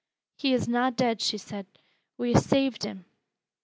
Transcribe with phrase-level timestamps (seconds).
[0.35, 1.67] "He is na dead," she said.
[2.17, 3.05] "We ha' saved him."